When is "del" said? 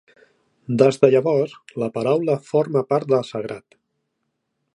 3.15-3.27